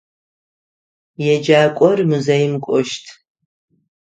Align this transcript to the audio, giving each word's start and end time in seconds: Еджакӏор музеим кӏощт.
Еджакӏор 1.33 1.97
музеим 2.09 2.53
кӏощт. 2.63 3.05